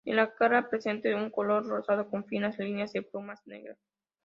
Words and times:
En 0.03 0.15
la 0.15 0.33
cara 0.33 0.67
presente 0.67 1.13
un 1.13 1.29
color 1.29 1.63
rosado 1.67 2.09
con 2.09 2.25
finas 2.25 2.57
líneas 2.57 2.91
de 2.91 3.03
plumas 3.03 3.45
negras. 3.45 3.77